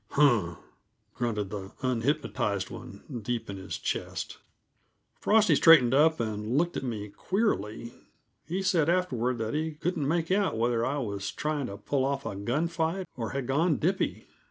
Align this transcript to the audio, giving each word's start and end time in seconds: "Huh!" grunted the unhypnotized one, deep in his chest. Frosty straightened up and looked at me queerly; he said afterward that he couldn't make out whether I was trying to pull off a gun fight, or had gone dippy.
"Huh!" 0.09 0.55
grunted 1.13 1.51
the 1.51 1.73
unhypnotized 1.83 2.71
one, 2.71 3.03
deep 3.21 3.51
in 3.51 3.57
his 3.57 3.77
chest. 3.77 4.39
Frosty 5.19 5.53
straightened 5.53 5.93
up 5.93 6.19
and 6.19 6.57
looked 6.57 6.75
at 6.75 6.81
me 6.81 7.09
queerly; 7.09 7.93
he 8.47 8.63
said 8.63 8.89
afterward 8.89 9.37
that 9.37 9.53
he 9.53 9.73
couldn't 9.73 10.07
make 10.07 10.31
out 10.31 10.57
whether 10.57 10.83
I 10.83 10.97
was 10.97 11.29
trying 11.31 11.67
to 11.67 11.77
pull 11.77 12.03
off 12.03 12.25
a 12.25 12.35
gun 12.35 12.67
fight, 12.67 13.05
or 13.15 13.29
had 13.29 13.45
gone 13.45 13.77
dippy. 13.77 14.25